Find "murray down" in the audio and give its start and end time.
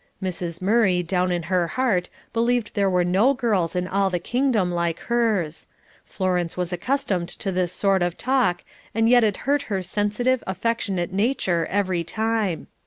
0.63-1.31